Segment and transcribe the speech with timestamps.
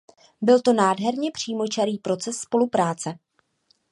[0.41, 3.19] Byl to nádherně přímočarý proces spolupráce.